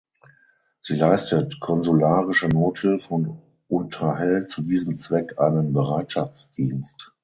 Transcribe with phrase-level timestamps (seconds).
[0.81, 7.11] Sie leistet konsularische Nothilfe und unterhält zu diesem Zweck einen Bereitschaftsdienst.